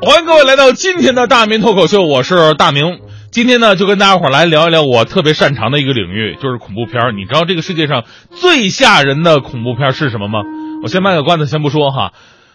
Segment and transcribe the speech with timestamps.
[0.00, 3.00] 欢迎各位来到今天的大明脱口秀，我是大明。
[3.32, 7.16] 今天呢，就跟大家伙来聊一聊我特别擅长的一个领域，就是恐怖片。
[7.16, 10.40] 你知道这个世界上最吓人的恐怖片是什么吗？
[10.84, 12.12] 我先卖个关子，先不说哈。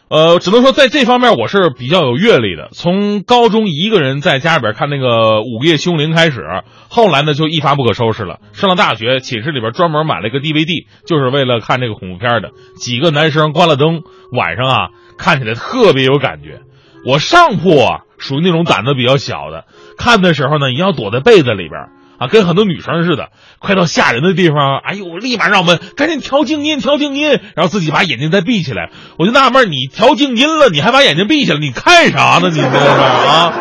[0.09, 2.69] 呃，只能说在这方面我是比较有阅历的。
[2.71, 5.07] 从高中一个人在家里边看那个
[5.41, 6.41] 《午夜凶铃》开始，
[6.87, 8.39] 后来呢就一发不可收拾了。
[8.53, 12.51] 上了大学，寝室里边专门买了一个 DVD，就是为了看这个恐怖片的。
[12.77, 14.01] 几个男生关了灯，
[14.31, 14.87] 晚上啊
[15.17, 16.61] 看起来特别有感觉。
[17.05, 19.65] 我上铺啊属于那种胆子比较小的，
[19.97, 23.29] 看的时候呢，一定要躲在被子里边啊，跟很多女生似的。
[23.59, 28.89] 快到吓人的地方，哎呦，立马让我们赶紧调静音，调静音，然后自己把眼睛再闭起来。
[29.17, 32.49] 我就纳闷，你调静音了，你还把眼睛闭起来，你看啥呢？
[32.49, 33.53] 你这是啊？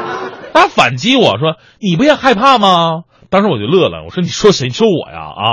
[0.55, 4.69] 他反击我说：“你不也害怕吗？”当时我就乐了，我说：“你说谁？
[4.69, 5.21] 说我呀？
[5.21, 5.49] 啊，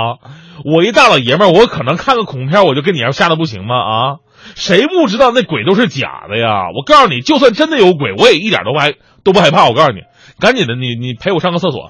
[0.64, 3.76] 我一大老爷们，我可能看个恐怖片，我就跟你要吓得不行吗？
[3.76, 4.16] 啊，
[4.54, 6.70] 谁不知道那鬼都是假的呀？
[6.76, 8.94] 我告诉你，就算真的有鬼，我也一点都不害
[9.24, 9.68] 都不害怕。
[9.68, 10.00] 我告诉你，
[10.38, 11.88] 赶紧的，你你陪我上个厕所。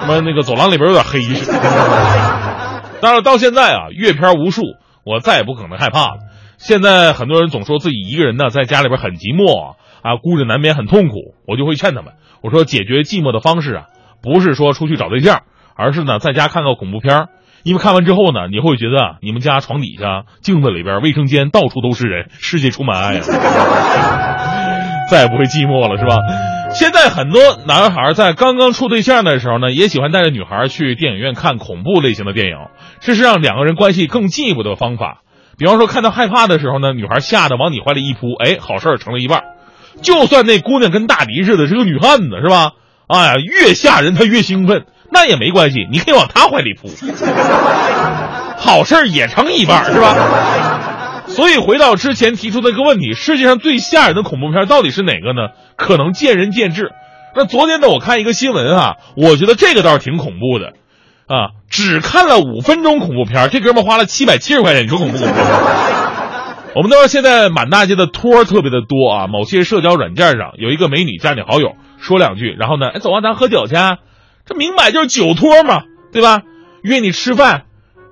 [0.00, 1.20] 他妈那个走廊里边有点黑
[3.00, 3.22] 但是。
[3.22, 4.62] 到现在啊，阅片无数，
[5.04, 6.18] 我再也不可能害怕了。
[6.58, 11.34] 现在很多人总说自己一个人呢，在家里边很寂寞啊，孤枕难眠，很痛苦。
[11.46, 13.84] 我就会劝他们，我说解决寂寞的方式啊，
[14.22, 15.42] 不是说出去找对象，
[15.74, 17.26] 而是呢在家看个恐怖片。
[17.66, 23.22] 因为看完之后呢，你会觉得啊，你们家床底下、镜子里边、卫生间到处都是人，世界充满爱啊，
[25.10, 26.16] 再也不会寂寞了，是吧？
[26.70, 32.56] 现在很多男孩在刚刚处对象的时候呢，也喜欢带着女孩去电影院看恐怖类型的电影，
[33.00, 35.22] 这是让两个人关系更进一步的方法。
[35.58, 39.42] 比方说，看到害怕的时候呢，女孩吓得往你怀里一扑，哎，好事儿成了一半。
[40.02, 42.74] 就算那姑娘跟大迪似的，是个女汉子，是吧？
[43.08, 46.88] 哎呀，越吓人她越兴奋，那也没关系，你可以往他怀里扑，
[48.56, 50.14] 好事儿也成一半，是吧？
[51.28, 55.48] 所以回到之前提出的一个问题，世界上最吓人的恐怖片到底是哪个呢？
[55.76, 56.92] 可能见仁见智。
[57.34, 60.72] 那昨天呢，我看一个新闻啊，我觉得这个倒是挺恐怖的，
[61.26, 65.40] 啊，只看了五分钟恐怖片，这哥们花了七百七十块钱，你说恐怖不恐怖？
[66.76, 73.74] 我们都说现在满大街的托儿特别的多啊，某些社交软件上有一个美女加你好友，说两句，然后呢，哎，走啊，咱喝酒去，
[74.46, 76.42] 这明摆就是酒托嘛，对吧？
[76.82, 77.64] 约你吃饭，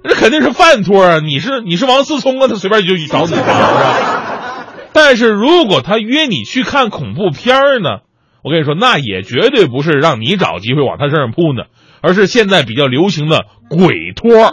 [0.03, 4.67] 这肯定是饭托啊，你是你是王思聪啊，他随便就去找你了，是吧。
[4.93, 8.01] 但是如果他约你去看恐怖片儿呢，
[8.43, 11.65] 我跟你说，那也绝对不是让你找机会往他身上扑呢，
[12.01, 14.53] 而是现在比较流行的鬼托。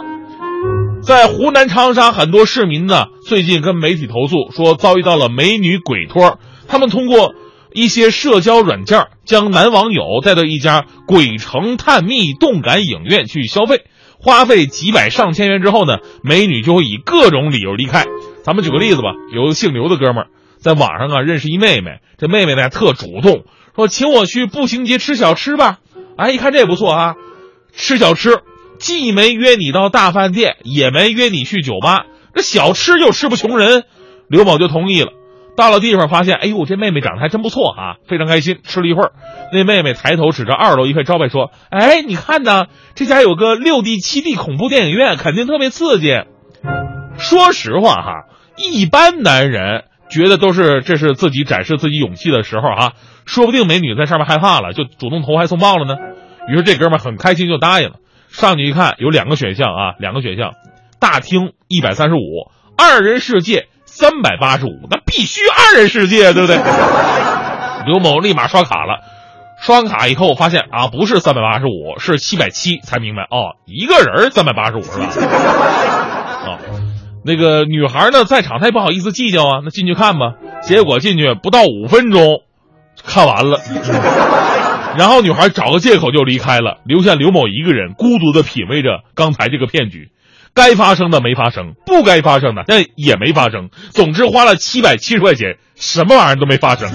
[1.02, 6.38] 在湖南长沙，很多市民呢最近跟媒体投诉说遭遇到了美女鬼托，
[6.68, 7.34] 他们通过
[7.74, 13.84] 一些社交软件将男网友带到一家鬼城探秘动感影院去消费，
[14.18, 18.04] 花费几百上千元之后呢，美女就会以各种理由离开。
[18.44, 20.26] 咱们举个例子吧，有个姓刘的哥们儿
[20.58, 23.44] 在网上啊认识一妹妹，这妹妹呢特主动，
[23.74, 25.78] 说请我去步行街吃小吃吧。
[26.16, 27.14] 哎，一看这也不错啊，
[27.72, 28.40] 吃小吃。
[28.78, 33.84] 既没约你到大饭店，也没约你去酒吧，这小吃就吃不穷人。
[34.28, 35.12] 刘某就同意了。
[35.56, 38.60] 到了地方，发现，哎呦，这妹妹长得还真不错啊，非常开心。
[38.64, 39.12] 吃了一会儿，
[39.52, 46.22] 那妹妹抬头指着二楼一块招牌说：“哎，你看呢，这家有个六 D、七 D 恐怖电影院，肯定特别刺激。”
[47.18, 48.12] 说实话哈，
[48.56, 52.94] 一般男人觉得都是这是自己展示自己勇气的时候哈，
[53.26, 55.94] 说不定美女在上面害怕了，就主动投怀送抱了呢。
[56.48, 57.96] 于是这哥们很开心就答应了。
[58.28, 60.52] 上去一看，有两个选项啊，两个选项，
[60.98, 66.56] 大厅一百三十五，二人世界三百八十五，那必须二人世界，对不对？
[67.86, 69.00] 刘某立马刷卡了，
[69.60, 75.06] 刷完卡以后发现啊，不是三百八十五，是七百七，才明白哦，一个人三百八十五是吧？
[76.46, 76.58] 啊，
[77.22, 80.36] 那个女孩呢，在场她也不好意思计较啊，那进去看吧。
[80.62, 82.40] 结果进去不到五分钟，
[83.04, 83.60] 看完了。
[84.96, 90.10] 然后女孩找个借口就离开了，留下刘某一个人孤独的品味着刚才这个骗局。
[90.54, 93.70] 该发生的没发生，不该发生的那也没发生。
[93.90, 96.90] 总之花了七百七十块钱，什么玩意儿都没发生。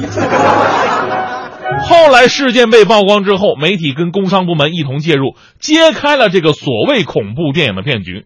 [1.81, 8.25] 后来事件被曝光之后，媒体跟工商部门一同介入，揭开了这个所谓恐怖电影的骗局。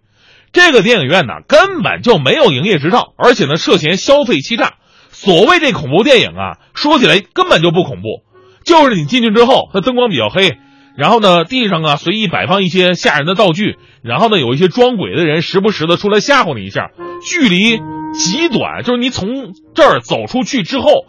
[0.54, 4.74] 这个电影院呢根本就没有营业执照，而且呢涉嫌消费欺诈。
[5.12, 8.24] 所谓这恐怖电影啊，说起来根本就不恐怖。
[8.66, 10.58] 就是你进去之后，它灯光比较黑，
[10.98, 16.92] 然后呢，地上啊随意摆放一些吓人的道具，然后呢，有一些装鬼的人时不时的出来吓唬你一下，
[17.26, 17.80] 距离
[18.14, 21.06] 极短，就是你从这儿走出去之后，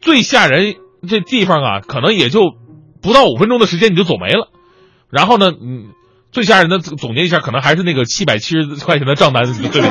[0.00, 0.74] 最吓人
[1.08, 2.52] 这地方啊，可能也就
[3.00, 4.48] 不到五分钟的时间你就走没了，
[5.10, 5.92] 然后呢，嗯，
[6.32, 9.90] 最吓人的总结一下，可能还是那个七百七十块钱的账单对对对。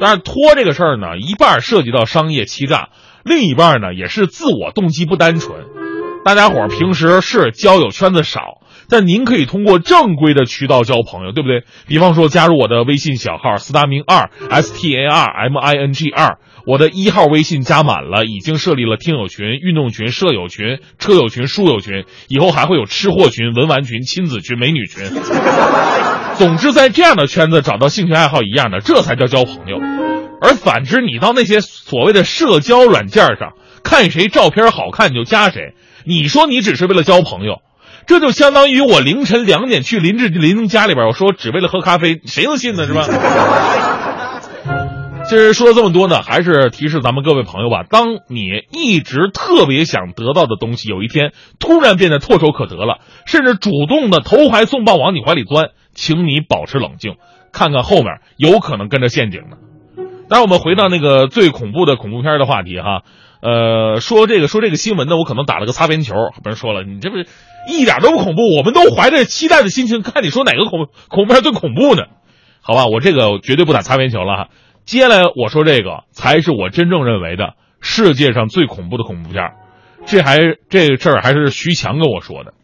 [0.00, 2.88] 但是拖这个事儿呢，一半涉及到商业欺诈。
[3.24, 5.60] 另一半呢也是自我动机不单纯。
[6.24, 11.64] 大家伙儿平时是交友圈子少，但您可以通过正规的渠道交朋友，对不对？
[11.88, 16.38] 比方说加入我的微信小号“斯达明二 ”，S T A R M I N G 二。
[16.64, 25.02] 我的一号微信加满了，已经设立了听友群、运动群、舍友群、车友群、书友群，以后还会有吃货群、文玩群、亲子群、美女群。
[26.38, 29.80] 总之，在这样的圈子找到兴趣爱好一样的，这才叫交朋友。
[30.40, 37.62] 而反之，你到那些所谓的社交软件上看谁照片好看就加谁，你说你只是为了交朋友，
[38.06, 42.86] 这就相当于我凌晨两点去林志玲家里边，我说只为了喝咖啡，谁能信呢？
[42.86, 43.06] 是吧？
[45.24, 57.14] 其实说了这么多呢，还是提示咱们各位朋友吧：当你一直特别想得到的东西，有一天突然变得唾手可得了，甚至主动的投怀送抱往你怀里钻，请你保持冷静，
[57.52, 59.56] 看看后面有可能跟着陷阱呢。
[60.28, 63.02] 当然，我们回到那个最恐怖的恐怖片的话题哈，
[63.42, 67.26] 呃，说这个说这个新闻呢，我可能打了个擦边球，别人说了，你这不是
[67.68, 72.04] 一点都不恐怖，我们都怀着期待的心情看你说哪个恐恐怖片最恐怖呢？
[72.60, 74.46] 好吧，我这个绝对不打擦边球了。
[74.84, 79.50] 接下来我说这个才是我真正认为的世界上最恐怖的恐怖片
[80.06, 80.38] 这还
[80.70, 82.54] 这个事儿还是徐强跟我说的。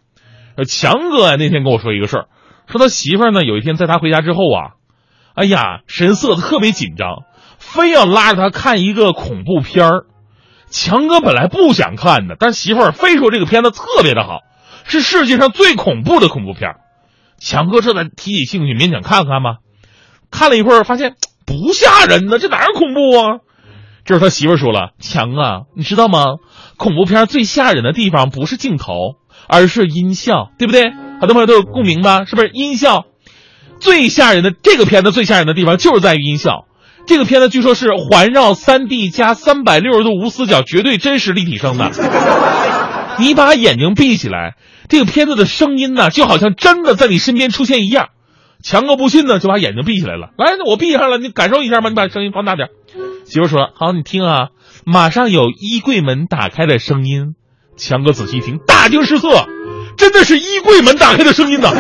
[0.57, 2.27] 呃，强哥啊那天跟我说一个事儿，
[2.69, 4.79] 说他媳妇儿呢有一天在他回家之后啊，
[5.35, 7.25] 哎呀神色特别紧张，
[7.59, 10.05] 非要拉着他看一个恐怖片儿。
[10.70, 14.41] 强哥本来不想看的，但媳妇儿非说这个片子特别的好，
[14.85, 16.76] 是世界上最恐怖的恐怖片
[17.38, 19.59] 强哥这才提起兴趣，勉强看看吧。
[20.31, 21.17] 看了一会儿，发现。
[21.47, 23.38] 不吓人呢，这哪儿恐怖啊？
[24.05, 26.25] 这是他媳妇儿说了：“强啊，你知道吗？
[26.76, 28.93] 恐怖片最吓人的地方不是镜头，
[29.49, 30.91] 而是音效，对不对？
[30.91, 32.26] 很多朋友都有共鸣吧？
[32.26, 32.50] 是不是？
[32.53, 33.06] 音效
[33.81, 36.67] 最吓人的这个片子最吓人的地方就是在于音效。
[37.09, 41.91] 这个片子据说是环绕三 D 加三百六十度无死角绝对真实立体声的。
[43.19, 44.57] 你把眼睛闭起来，
[44.89, 48.09] 这个片子的声音呢，就好像真的在你身边出现一样。”
[48.63, 50.31] 强哥不信呢，就把眼睛闭起来了。
[50.37, 51.89] 来，我闭上了，你感受一下吧。
[51.89, 52.69] 你把声音放大点。
[53.25, 54.49] 媳妇说：“好，你听啊，
[54.85, 57.35] 马上有衣柜门打开的声音。”
[57.79, 59.29] 强哥仔细一听，大惊失色，
[59.97, 61.73] 真的是衣柜门打开的声音呢，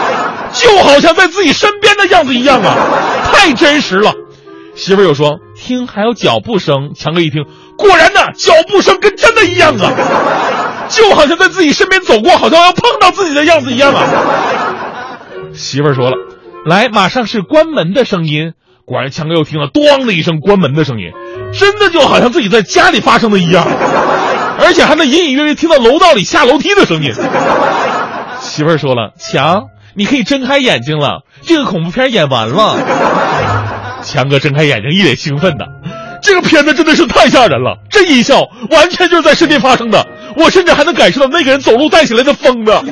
[0.54, 2.76] 就好像在自己身边的样子一样啊，
[3.32, 4.14] 太真实了。
[4.80, 7.44] 媳妇又说：“听，还有脚步声。”强哥一听，
[7.76, 9.92] 果然呢，脚步声跟真的一样啊，
[10.88, 14.02] 就好像在自己身边走过，好像要碰到自己的样子一样啊。
[15.52, 16.16] 媳妇儿说了
[16.64, 18.52] ：“来，马上是关门的声音。”
[18.86, 21.12] 果然，强哥又听了“咣”的一声关门的声音，
[21.52, 23.66] 真的就好像自己在家里发生的一样，
[24.58, 27.12] 而且还能隐隐约约听到楼道里下楼梯的声音。
[28.40, 32.78] 媳妇儿说了：“强，你可以睁开眼睛了，这个恐怖片演完了。”
[34.04, 35.66] 强哥睁开眼睛，一脸兴奋的
[36.22, 40.06] ：“这个片子真的是太吓人了，这音效完全就是在身边发生的，
[40.36, 42.82] 我甚至还能感受到那个人走路带起来的风呢。”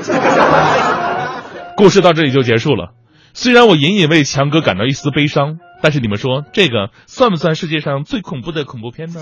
[1.76, 2.90] 故事到这里就结束了。
[3.34, 9.20] 虽然我隐隐为强哥感到一丝悲伤，但是你们说这个算不算世界上最恐怖的恐怖片呢？